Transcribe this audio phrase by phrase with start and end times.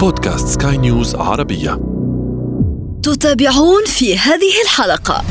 [0.00, 1.70] بودكاست سكاي نيوز عربية
[3.02, 5.24] تتابعون في هذه الحلقة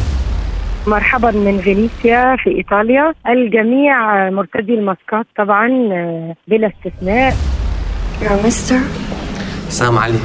[0.88, 5.68] مرحبا من فينيسيا في إيطاليا الجميع مرتدي الماسكات طبعا
[6.48, 7.36] بلا استثناء
[8.22, 8.80] You're a mister.
[9.70, 10.20] Sam Ali.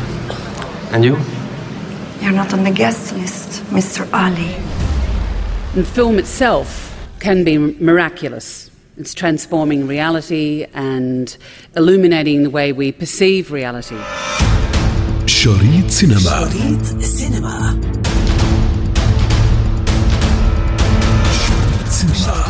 [0.92, 1.16] And you?
[2.22, 4.00] You're not on the guest list, Mr.
[4.24, 4.52] Ali.
[5.74, 6.68] The film itself
[7.20, 8.71] can be miraculous.
[9.00, 11.34] It's transforming reality and
[11.74, 13.96] illuminating the way we perceive reality.
[15.26, 16.20] شريط سينما.
[16.20, 17.80] شريط سينما.
[21.46, 22.44] شريط سينما.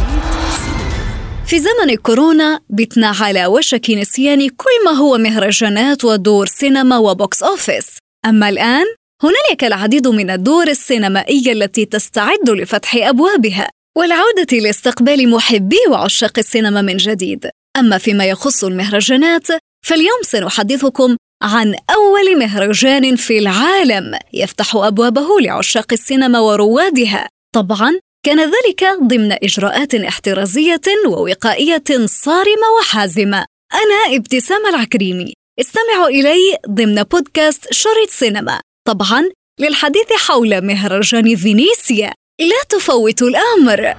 [1.46, 7.86] في زمن كورونا بتنا على وشك نسيان كل ما هو مهرجانات ودور سينما وبوكس أوفيس.
[8.26, 8.86] أما الآن
[9.22, 13.68] هنالك العديد من الدور السينمائية التي تستعد لفتح أبوابها.
[13.98, 17.50] والعودة لاستقبال محبي وعشاق السينما من جديد.
[17.76, 19.46] أما فيما يخص المهرجانات
[19.86, 27.28] فاليوم سنحدثكم عن أول مهرجان في العالم يفتح أبوابه لعشاق السينما وروادها.
[27.54, 27.92] طبعاً
[28.26, 33.44] كان ذلك ضمن إجراءات احترازية ووقائية صارمة وحازمة.
[33.74, 35.32] أنا ابتسام العكريمي.
[35.60, 38.60] استمعوا إلي ضمن بودكاست شريط سينما.
[38.86, 39.28] طبعا
[39.60, 42.12] للحديث حول مهرجان فينيسيا.
[42.40, 43.94] لا تفوتوا الأمر.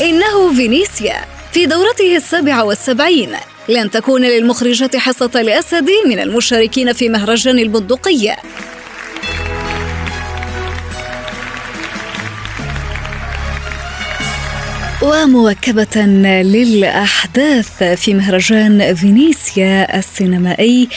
[0.00, 3.36] إنه فينيسيا في دورته السابعة والسبعين.
[3.68, 8.36] لن تكون للمخرجة حصة الأسد من المشاركين في مهرجان البندقية.
[15.02, 16.02] ومواكبة
[16.54, 20.88] للأحداث في مهرجان فينيسيا السينمائي.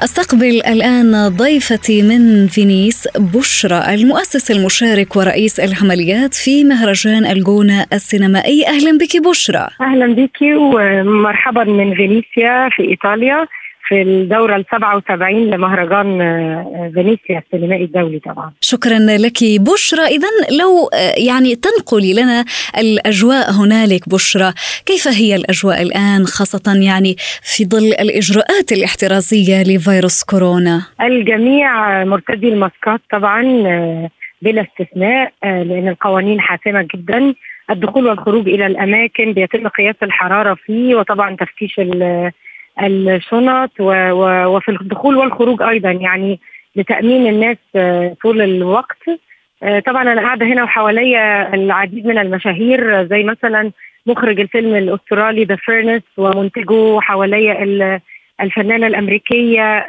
[0.00, 8.66] أستقبل الآن ضيفتي من فينيس بشرى المؤسس المشارك ورئيس العمليات في مهرجان الجونة السينمائي.
[8.66, 9.68] أهلا بك بشرى.
[9.80, 13.46] أهلا بيكي ومرحبا من فينيسيا في إيطاليا.
[13.90, 18.52] في الدورة ال 77 لمهرجان آه، فينيسيا السينمائي الدولي طبعا.
[18.60, 20.02] شكرا لك بشرى.
[20.06, 20.28] إذا
[20.60, 22.44] لو آه، يعني تنقلي لنا
[22.78, 24.52] الأجواء هنالك بشرى
[24.86, 33.00] كيف هي الأجواء الآن خاصة يعني في ظل الإجراءات الاحترازية لفيروس كورونا؟ الجميع مرتدي الماسكات
[33.12, 34.10] طبعا آه،
[34.42, 37.34] بلا استثناء لأن القوانين حاسمة جدا.
[37.70, 42.30] الدخول والخروج إلى الأماكن بيتم قياس الحرارة فيه وطبعا تفتيش ال-
[42.86, 46.40] الشنط وفي الدخول والخروج أيضا يعني
[46.76, 49.02] لتأمين الناس آه، طول الوقت.
[49.62, 53.70] آه، طبعا أنا قاعدة هنا وحواليا العديد من المشاهير آه، زي مثلا
[54.06, 58.00] مخرج الفيلم الأسترالي The Furnace ومنتجه وحواليا ال-
[58.40, 59.86] الفنانة الأمريكية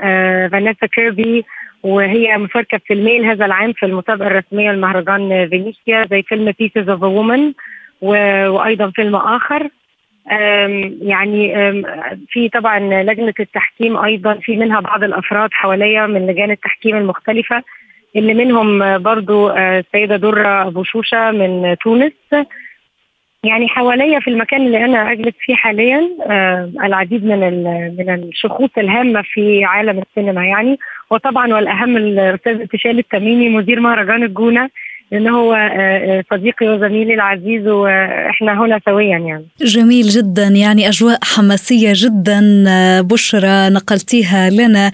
[0.47, 1.46] فانيسا كيربي
[1.84, 7.00] وهي مشاركة في فيلمين هذا العام في المسابقه الرسمية لمهرجان فينيسيا زي فيلم Pieces of
[7.02, 7.53] a Woman
[8.02, 9.69] و- وأيضا فيلم آخر.
[11.02, 11.54] يعني
[12.30, 17.64] في طبعا لجنة التحكيم أيضا في منها بعض الأفراد حواليا من لجان التحكيم المختلفة
[18.16, 22.14] اللي منهم برضو السيدة درة أبو شوشة من تونس.
[23.44, 26.09] يعني حواليا في المكان اللي أنا أجلس فيه حاليا
[26.84, 27.40] العديد من
[27.98, 30.80] من الشخوص الهامة في عالم السينما يعني.
[31.09, 34.70] وطبعا والأهم الأستاذ انتشال التميمي مدير مهرجان الجونة
[35.12, 39.46] لأن هو آه، آه، صديقي وزميلي العزيز وإحنا هنا سويا يعني.
[39.62, 40.44] جميل جدا.
[40.44, 44.92] يعني أجواء حماسية جدا آه، بشرى نقلتيها لنا.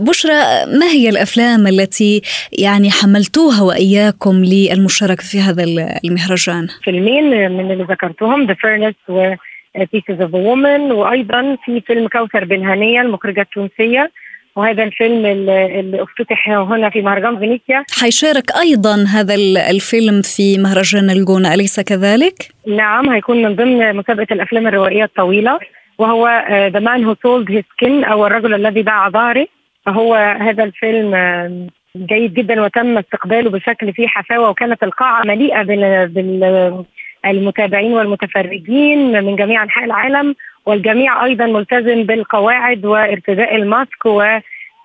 [0.00, 0.32] بشرى
[0.78, 2.22] ما هي الأفلام التي
[2.58, 5.64] يعني حملتوها وإياكم للمشاركة في هذا
[6.04, 9.34] المهرجان؟ فيلمين من اللي ذكرتهم The Furnace و
[9.78, 14.10] Pieces of a Woman وأيضا في فيلم كوثر بن هنية المخرجة التونسية.
[14.58, 21.10] وهذا الفيلم اللي افتتح هنا في مهرجان فينيسيا حيشارك أيضا هذا ال- الفيلم في مهرجان
[21.10, 22.34] الجونة أليس كذلك؟
[22.66, 25.58] نعم هيكون من ضمن مسابقة الأفلام الروائية الطويلة
[25.98, 29.46] وهو The Man Who Sold His Skin أو الرجل الذي باع ظهره
[29.86, 31.66] فهو هذا الفيلم آه،
[31.96, 36.84] جيد جدا وتم استقباله بشكل فيه حفاوة وكانت القاعة مليئة بال
[37.26, 40.34] المتابعين والمتفرجين من جميع أنحاء العالم
[40.66, 44.06] والجميع أيضا ملتزم بالقواعد وارتداء الماسك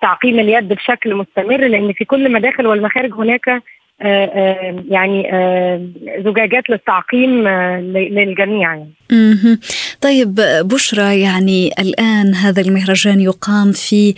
[0.04, 6.70] وتعقيم اليد بشكل مستمر لأن في كل المداخل والمخارج هناك آه، آه، يعني آه، زجاجات
[6.70, 7.48] للتعقيم
[7.88, 8.90] للجميع يعني.
[10.00, 14.14] طيب بشرى يعني الآن هذا المهرجان يقام في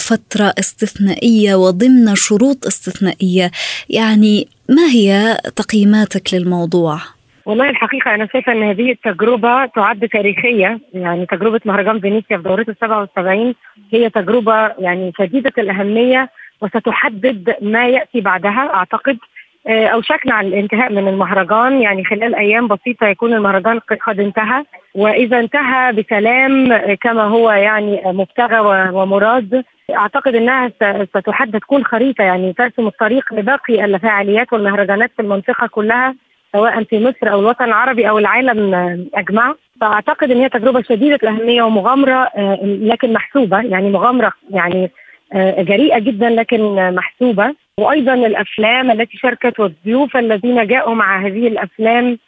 [0.00, 3.50] فترة استثنائية وضمن شروط استثنائية
[3.88, 7.17] يعني ما هي تقييماتك للموضوع؟
[7.48, 10.80] والله الحقيقة أنا شايفة أن هذه التجربة تعد تاريخية.
[10.94, 13.54] يعني تجربة مهرجان فينيسيا في دورته 77
[13.92, 16.30] هي تجربة يعني شديدة الأهمية
[16.60, 19.18] وستحدد ما يأتي بعدها أعتقد.
[19.66, 21.80] آه، اوشكنا على الانتهاء من المهرجان.
[21.82, 24.64] يعني خلال أيام بسيطة يكون المهرجان قد انتهى.
[24.94, 28.60] وإذا انتهى بسلام آه، كما هو يعني مبتغى
[28.90, 30.72] ومراد أعتقد إنها
[31.04, 36.14] ستحدد تكون خريطة يعني ترسم الطريق لباقي الفعاليات والمهرجانات في المنطقة كلها.
[36.52, 38.74] سواء في مصر أو الوطن العربي أو العالم
[39.14, 39.54] أجمع.
[39.80, 43.60] فأعتقد إن هي تجربة شديدة الأهمية ومغامرة آه، لكن محسوبة.
[43.60, 44.90] يعني مغامرة يعني
[45.32, 47.54] آه، جريئة جدا لكن محسوبة.
[47.78, 52.18] وأيضا الأفلام التي شاركت والضيوف الذين جاءوا مع هذه الأفلام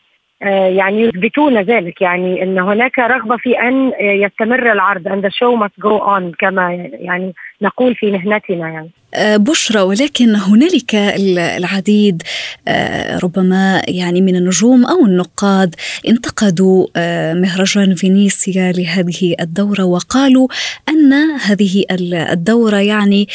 [0.42, 2.02] آه، يعني يثبتون ذلك.
[2.02, 6.72] يعني إن هناك رغبة في أن يستمر العرض and the show must go on كما
[6.92, 8.90] يعني نقول في مهنتنا يعني.
[9.14, 12.22] آه، بشرى ولكن هنالك العديد
[12.68, 15.74] آه، ربما يعني من النجوم أو النقاد
[16.08, 20.48] انتقدوا آه، مهرجان فينيسيا لهذه الدورة وقالوا
[20.88, 21.84] أن هذه
[22.32, 23.28] الدورة يعني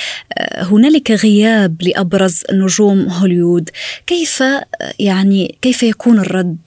[0.58, 3.70] هنالك غياب لأبرز نجوم هوليوود
[4.08, 4.44] كيف
[5.00, 6.58] يعني كيف يكون الرد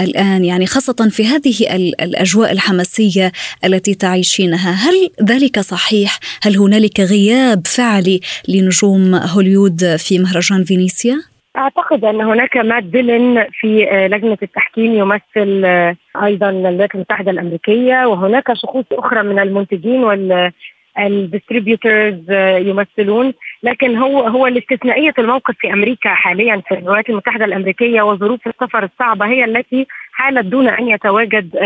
[0.00, 3.32] الآن؟ يعني خاصة في هذه الأجواء الحماسية
[3.64, 11.16] التي تعيشينها هل ذلك صحيح؟ هل هنالك غياب فعلي لنجوم هوليود في مهرجان فينيسيا؟
[11.56, 18.06] أعتقد أن هناك مات ديلن في آه، لجنة التحكيم يمثل آه، أيضا الولايات المتحدة الأمريكية
[18.06, 20.52] وهناك شخوص أخرى من المنتجين وال
[20.98, 23.32] ال distributors آه، يمثلون
[23.62, 29.26] لكن هو هو الاستثنائية الموقف في أمريكا حاليا في الولايات المتحدة الأمريكية وظروف السفر الصعبة
[29.26, 31.56] هي التي حالت دون أن يتواجد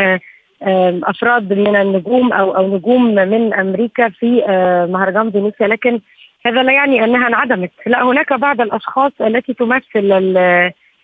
[0.62, 4.43] أفراد من النجوم أو أو نجوم من أمريكا في
[4.90, 5.66] مهرجان فينيسيا.
[5.66, 6.00] لكن
[6.46, 7.70] هذا لا يعني أنها انعدمت.
[7.87, 10.12] لا هناك بعض الأشخاص التي تمثل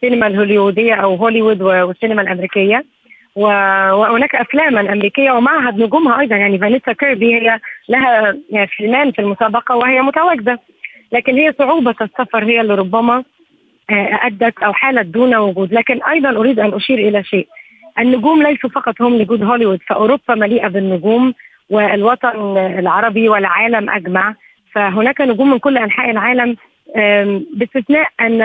[0.03, 2.85] السينما الهوليودية أو هوليوود والسينما الأمريكية.
[3.37, 6.37] وهناك أفلاما أمريكية ومعهد نجومها أيضا.
[6.37, 8.37] يعني فانيسا كيربي هي لها
[8.67, 10.61] فيلمان في المسابقة وهي متواجدة.
[11.13, 12.45] لكن هي صعوبة السفر.
[12.45, 13.25] هي اللي ربما
[13.91, 15.75] آه، أدت أو حالت دون وجود.
[15.75, 17.49] لكن أيضا أريد أن أشير إلى شيء.
[17.99, 21.35] النجوم ليسوا فقط هم نجود هوليوود فأوروبا مليئة بالنجوم
[21.71, 24.35] والوطن العربي والعالم أجمع.
[24.73, 26.57] فهناك نجوم من كل أنحاء العالم
[27.55, 28.43] باستثناء أن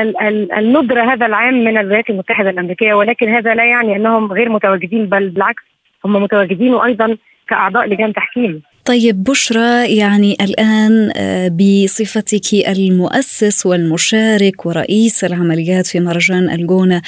[0.58, 5.30] الندرة هذا العام من الولايات المتحدة الأمريكية ولكن هذا لا يعني أنهم غير متواجدين بل
[5.30, 5.64] بالعكس
[6.06, 7.18] هم متواجدين وأيضا
[7.48, 8.62] كأعضاء لجان تحكيم.
[8.90, 17.02] طيب بشرى يعني الآن آه، بصفتك المؤسس والمشارك ورئيس العمليات في مهرجان الجونة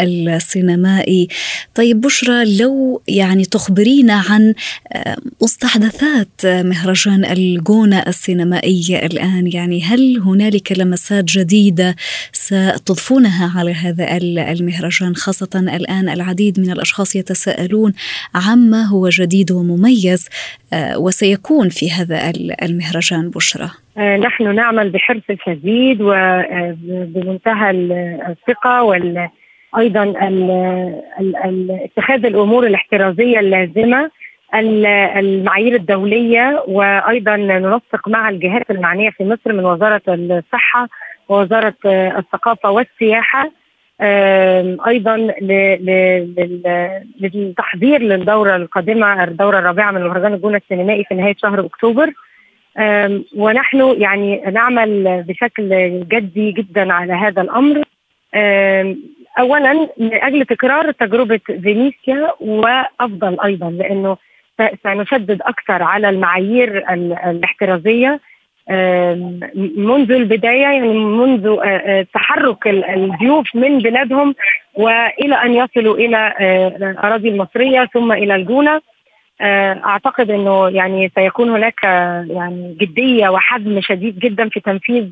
[0.00, 1.28] السينمائي.
[1.74, 4.54] طيب بشرى لو يعني تخبرينا عن
[4.92, 9.50] آه، مستحدثات مهرجان الجونة السينمائي الآن.
[9.52, 11.96] يعني هل هنالك لمسات جديدة
[12.32, 17.92] ستضفونها على هذا المهرجان خاصة الآن العديد من الأشخاص يتساءلون
[18.34, 20.28] عما هو جديد ومميز
[20.72, 22.32] آه، وسيكون في هذا
[22.62, 27.70] المهرجان بشرى؟ آه، نحن نعمل بحرص شديد وبمنتهى
[28.30, 29.28] الثقة وال
[29.78, 30.14] أيضا
[31.84, 34.10] اتخاذ الأمور الاحترازية اللازمة
[34.54, 40.88] المعايير الدولية وأيضا ننسق مع الجهات المعنية في مصر من وزارة الصحة
[41.28, 43.50] ووزارة الثقافة والسياحة
[44.00, 45.16] أيضا
[47.20, 52.12] للتحضير للدورة القادمة الدورة الرابعة من مهرجان الجونة السينمائي في نهاية شهر أكتوبر.
[53.36, 55.68] ونحن يعني نعمل بشكل
[56.08, 57.82] جدي جدا على هذا الأمر.
[59.38, 64.16] اولا لأجل تكرار تجربة فينيسيا وأفضل أيضا لأنه
[64.84, 66.92] سنشدد أكثر على المعايير
[67.30, 68.20] الاحترازية.
[69.76, 74.34] منذ البداية يعني منذ آه، آه، تحرك الضيوف من بلادهم
[74.74, 78.80] وإلى أن يصلوا إلى آه، الأراضي المصرية ثم إلى الجونة.
[79.40, 81.84] أعتقد إنه يعني سيكون هناك
[82.30, 85.08] يعني جدية وحزم شديد جدا في تنفيذ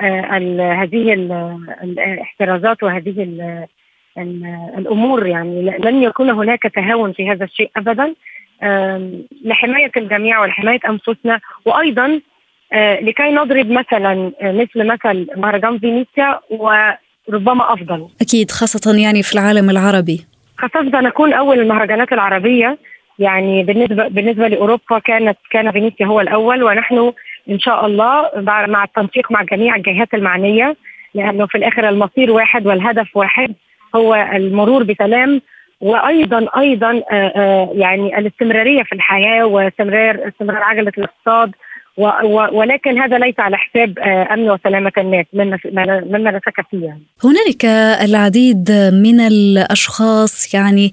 [0.00, 1.12] هذه
[1.82, 3.28] الاحترازات وهذه
[4.78, 5.26] الأمور.
[5.26, 8.14] يعني لن يكون هناك تهاون في هذا الشيء ابدا.
[9.44, 12.20] لحماية الجميع ولحماية أنفسنا وأيضا آه،
[12.74, 18.08] لكي نضرب مثلا آه، مثل مثل مهرجان فينيسيا وربما أفضل.
[18.20, 20.26] أكيد خاصة يعني في العالم العربي.
[20.58, 22.78] خاصة نكون أول المهرجانات العربية
[23.18, 27.12] يعني بالنسبة بالنسبة لأوروبا كانت كان فينيسيا هو الأول ونحن
[27.50, 28.30] إن شاء الله
[28.66, 30.76] مع التنسيق مع جميع الجهات المعنية
[31.14, 33.54] لأنه في الآخر المصير واحد والهدف واحد
[33.94, 35.40] هو المرور بسلام
[35.80, 41.54] وأيضا أيضا آه، يعني الاستمرارية في الحياة واستمرار استمرار عجلة الاقتصاد
[42.52, 47.02] ولكن هذا ليس على حساب امن وسلامة الناس مما لا شك فيه يعني.
[47.24, 47.64] هنالك
[48.04, 50.92] العديد من الأشخاص يعني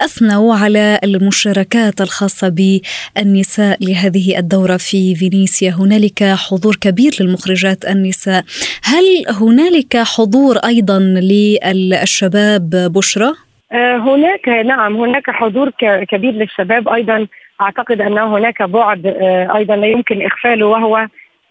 [0.00, 8.44] أثنوا على المشاركات الخاصة بالنساء لهذه الدورة في فينيسيا، هنالك حضور كبير للمخرجات النساء،
[8.84, 9.04] هل
[9.40, 13.32] هنالك حضور أيضا للشباب بشرى؟
[13.72, 17.26] هناك نعم هناك حضور كبير للشباب أيضا
[17.60, 20.96] أعتقد أن هناك بعد آه، أيضا لا يمكن إغفاله وهو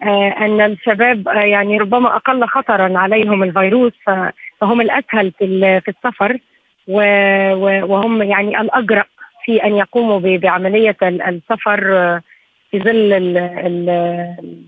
[0.04, 3.92] آه، أن الشباب آه، يعني ربما أقل خطرا عليهم الفيروس
[4.62, 6.38] فهم الأسهل في في السفر
[7.88, 9.04] وهم يعني الأجرأ
[9.46, 11.82] في أن يقوموا بعملية السفر
[12.72, 13.14] في ظل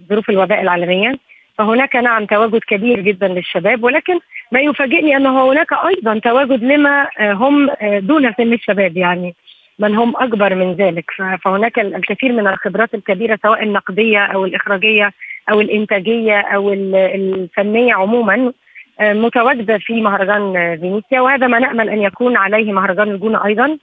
[0.10, 1.16] ظروف الوباء العالمية.
[1.58, 4.20] فهناك نعم تواجد كبير جدا للشباب ولكن
[4.52, 9.36] ما يفاجئني أنه هناك أيضا تواجد لما هم دون سن الشباب يعني.
[9.80, 11.12] من هم أكبر من ذلك.
[11.44, 15.14] فهناك الكثير من الخبرات الكبيرة سواء النقدية أو الإخراجية
[15.52, 18.54] أو الإنتاجية أو الفنية عموما
[19.00, 23.78] آه، متواجدة في مهرجان فينيسيا وهذا ما نأمل أن يكون عليه مهرجان الجونة أيضا.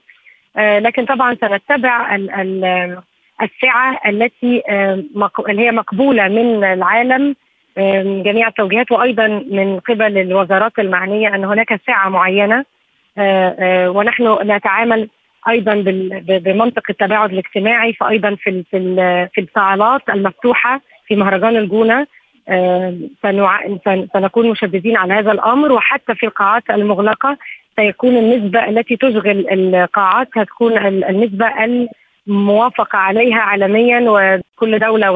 [0.57, 2.15] آه، لكن طبعا سنتبع
[3.41, 5.03] السعة التي آه،
[5.47, 7.35] هي مقبولة من العالم
[8.23, 12.65] جميع التوجيهات وأيضا من قبل الوزارات المعنية أن هناك سعة معينة.
[13.87, 15.09] ونحن نتعامل
[15.49, 15.73] أيضا
[16.27, 18.63] بمنطق التباعد الاجتماعي فايضا في
[19.33, 22.07] في الصالات المفتوحة في مهرجان الجونة
[24.13, 27.37] سنكون مشددين على هذا الأمر وحتى في القاعات المغلقة
[27.75, 31.47] سيكون النسبة التي تشغل القاعات هتكون النسبة
[32.27, 35.11] الموافقة عليها عالميا وكل دولة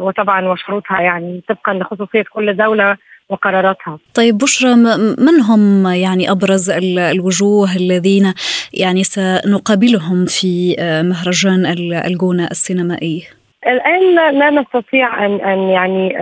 [0.00, 2.96] وطبعا وشروطها يعني طبقا لخصوصية كل دولة
[3.30, 3.98] وقراراتها.
[4.14, 4.74] طيب بشرى
[5.18, 8.34] من هم يعني أبرز الوجوه الذين
[8.74, 11.66] يعني سنقابلهم في مهرجان
[12.06, 13.22] الجونة السينمائي؟
[13.66, 16.14] الآن لا نستطيع أن أن يعني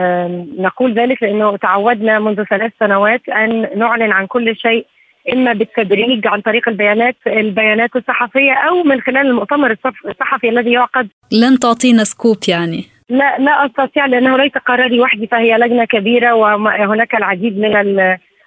[0.59, 4.87] نقول ذلك لأنه تعودنا منذ ثلاث سنوات أن نعلن عن كل شيء
[5.33, 11.09] إما بالتدريج عن طريق البيانات البيانات الصحفية أو من خلال المؤتمر الصحفي الذي يعقد.
[11.33, 12.85] لن تعطينا سكوب يعني.
[13.09, 17.77] لا لا أستطيع لأنه ليس قراري وحدي فهي لجنة كبيرة وهناك العديد من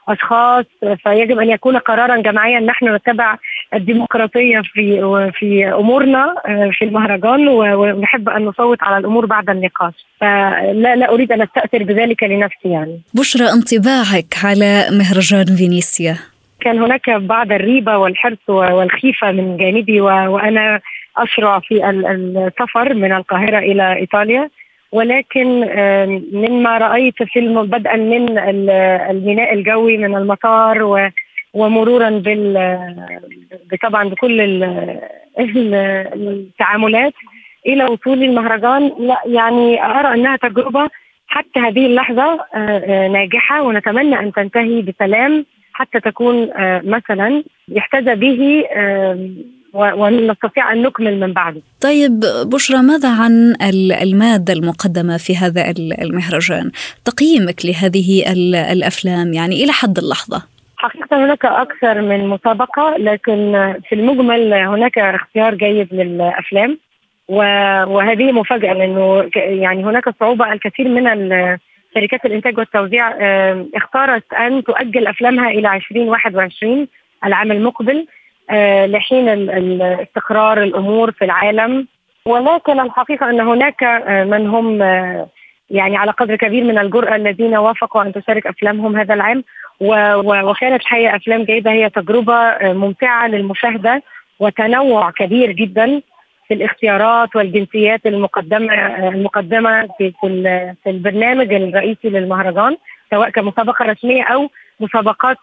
[0.08, 0.65] الأشخاص
[1.03, 2.60] فيجب أن يكون قرارا جماعيا.
[2.60, 3.38] نحن نتبع
[3.74, 9.94] الديمقراطية في في أمورنا آه، في المهرجان ونحب أن نصوت على الأمور بعد النقاش.
[10.20, 13.01] فلا لا أريد أن أستأثر بذلك لنفسي يعني.
[13.13, 16.18] بشرى انطباعك على مهرجان فينيسيا.
[16.62, 20.82] كان هناك بعض الريبة والحرص والخيفة من جانبي وأنا
[21.18, 24.50] أشرع في السفر من القاهرة إلى إيطاليا.
[24.91, 25.48] ولكن
[26.34, 28.38] مما رأيت في بدءا من
[29.10, 31.12] الميناء الجوي من المطار
[31.53, 32.56] ومرورا بال
[33.84, 34.41] طبعا بكل
[35.39, 37.13] التعاملات
[37.68, 38.91] إلى وصول المهرجان.
[39.00, 40.89] لا يعني أرى أنها تجربة
[41.27, 45.46] حتى هذه اللحظة آه، آه، ناجحة ونتمنى أن تنتهي بسلام.
[45.81, 48.63] حتى تكون آه، مثلا يحتذى به
[49.73, 51.61] ونستطيع أن نكمل من بعده.
[51.81, 53.55] طيب بشرى ماذا عن
[54.01, 56.71] المادة المقدمة في هذا المهرجان؟
[57.05, 58.31] تقييمك لهذه
[58.71, 60.41] الأفلام يعني إلى حد اللحظة؟
[60.77, 66.77] حقيقة هناك أكثر من مسابقة لكن في المجمل هناك اختيار جيد للأفلام
[67.27, 71.07] وهذه مفاجأة لأنه يعني هناك صعوبة الكثير من
[71.95, 73.10] شركات الإنتاج والتوزيع
[73.75, 76.88] اختارت أن تؤجل أفلامها إلى 2021
[77.25, 78.07] العام المقبل
[78.50, 81.88] آه، لحين استقرار الأمور في العالم.
[82.25, 85.27] ولكن الحقيقة أن هناك آه، من هم آه،
[85.69, 89.43] يعني على قدر كبير من الجرأة الذين وافقوا أن تشارك أفلامهم هذا العام.
[89.79, 94.03] وكانت الحقيقة أفلام جيدة هي تجربة ممتعة للمشاهدة
[94.39, 96.01] وتنوع كبير جدا.
[96.51, 98.74] في الاختيارات والجنسيات المقدمة
[99.08, 100.13] المقدمة في
[100.84, 102.77] في البرنامج الرئيسي للمهرجان
[103.12, 105.38] سواء كمسابقة رسمية أو مسابقات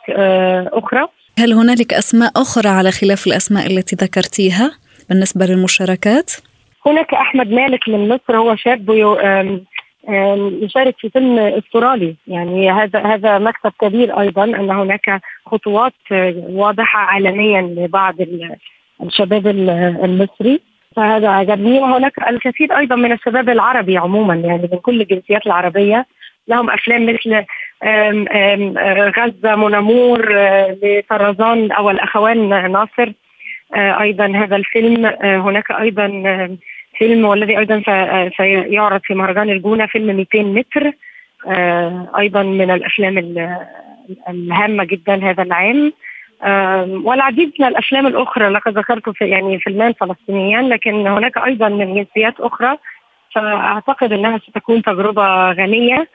[0.73, 1.07] أخرى.
[1.39, 4.71] هل هنالك أسماء أخرى على خلاف الأسماء التي ذكرتيها
[5.09, 6.33] بالنسبة للمشاركات؟
[6.87, 8.91] هناك أحمد مالك من مصر هو شاب
[10.63, 12.15] يشارك في فيلم أسترالي.
[12.27, 15.93] يعني هذا هذا مكسب كبير أيضا أن هناك خطوات
[16.49, 18.15] واضحة عالميا لبعض
[19.03, 19.47] الشباب
[20.05, 20.61] المصري.
[20.97, 21.79] فهذا عجبني.
[21.79, 26.07] وهناك الكثير أيضا من الشباب العربي عموما يعني من كل الجنسيات العربية.
[26.49, 27.45] لهم أفلام مثل
[29.19, 33.13] غزة منامور آه، لطرزان أو الأخوان ناصر
[33.75, 35.07] آه، أيضا هذا الفيلم.
[35.07, 36.07] آه، هناك أيضا
[36.99, 37.83] فيلم والذي أيضا
[38.37, 40.93] سيعرض في مهرجان الجونه فيلم 200 متر.
[42.19, 43.19] أيضا من الأفلام
[44.29, 45.93] الهامة جدا هذا العام.
[47.05, 52.41] والعديد من الأفلام الأخرى لقد ذكرت في يعني فيلمان فلسطينيان لكن هناك أيضا من جنسيات
[52.41, 52.79] أخرى
[53.35, 56.09] فأعتقد إنها ستكون تجربة غنية.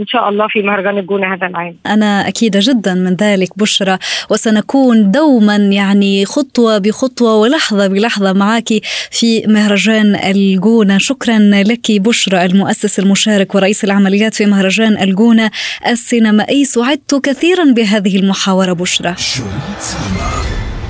[0.00, 1.76] إن شاء الله في مهرجان الجونة هذا العام.
[1.86, 3.98] أنا اكيده جدا من ذلك بشرى
[4.30, 8.68] وسنكون دوما يعني خطوة بخطوة ولحظة بلحظة معك
[9.10, 15.50] في مهرجان الجونة، شكرا لك بشرى المؤسس المشارك ورئيس العمليات في مهرجان الجونة
[15.86, 19.14] السينمائي، سعدت كثيرا بهذه المحاورة بشرى.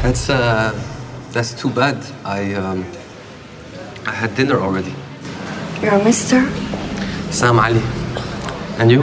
[0.02, 0.72] That's uh,
[1.34, 1.98] that's too bad.
[2.24, 2.78] I um,
[4.06, 4.94] I had dinner already.
[5.82, 6.40] You're a mister?
[7.30, 7.99] Sam Ali.
[8.78, 9.02] And you?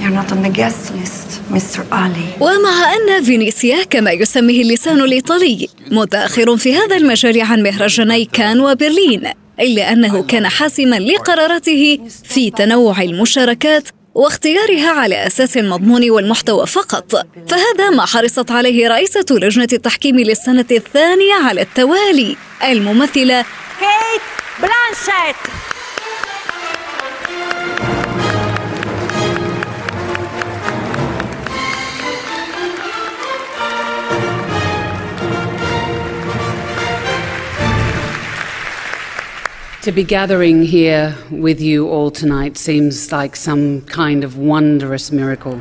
[0.00, 1.84] You're not on the guest list, Mr.
[1.92, 2.26] Ali.
[2.40, 9.22] ومع أن فينيسيا كما يسميه اللسان الإيطالي متأخر في هذا المجال عن مهرجاني كان وبرلين
[9.60, 17.12] إلا أنه كان حاسما لقراراته في تنوع المشاركات واختيارها على أساس المضمون والمحتوى فقط
[17.48, 23.42] فهذا ما حرصت عليه رئيسة لجنة التحكيم للسنة الثانية على التوالي الممثلة
[23.80, 24.22] كيت
[24.58, 25.36] بلانشيت
[39.82, 45.60] To be gathering here with you all tonight seems like some kind of wondrous miracle.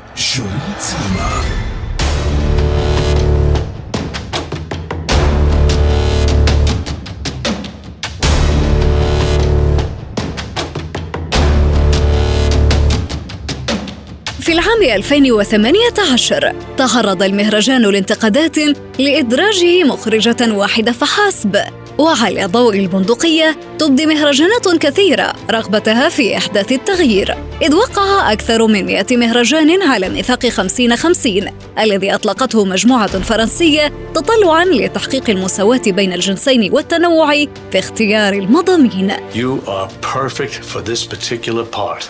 [14.39, 18.57] في العام 2018 تعرض المهرجان لانتقادات
[18.99, 27.75] لإدراجه مخرجة واحدة فحسب وعلى ضوء البندقية تبدي مهرجانات كثيرة رغبتها في إحداث التغيير إذ
[27.75, 31.47] وقع أكثر من 100 مهرجان على ميثاق 50 50
[31.79, 37.31] الذي أطلقته مجموعة فرنسية تطلعا لتحقيق المساواة بين الجنسين والتنوع
[37.71, 42.09] في اختيار المضامين You are perfect for this particular part.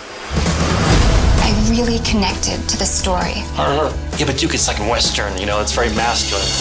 [1.48, 3.38] I really connected to the story.
[4.18, 6.52] Yeah, but Duke is like Western, you know, it's very masculine.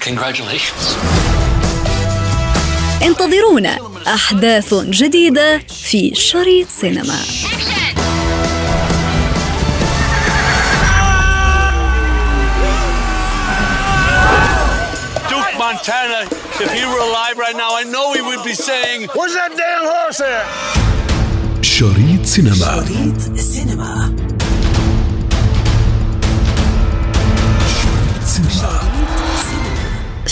[0.00, 1.37] Congratulations.
[3.02, 5.58] انتظرونا أحداث جديدة
[5.90, 7.18] في شريط سينما
[15.30, 16.20] Duke Montana,
[16.64, 19.84] if he were alive right now, I know he would be saying, Where's that damn
[19.94, 20.46] horse at?
[21.62, 23.38] شريط سينما شريط